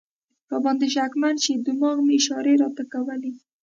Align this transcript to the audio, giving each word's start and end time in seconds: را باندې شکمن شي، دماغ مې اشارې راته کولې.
را 0.49 0.57
باندې 0.63 0.87
شکمن 0.95 1.35
شي، 1.43 1.53
دماغ 1.65 1.97
مې 2.05 2.13
اشارې 2.19 2.53
راته 2.61 2.83
کولې. 2.93 3.31